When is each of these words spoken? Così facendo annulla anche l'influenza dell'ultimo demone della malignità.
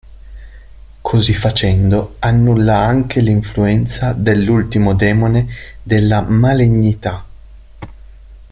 Così 1.01 1.31
facendo 1.31 2.15
annulla 2.17 2.79
anche 2.79 3.21
l'influenza 3.21 4.13
dell'ultimo 4.13 4.95
demone 4.95 5.47
della 5.83 6.21
malignità. 6.21 7.23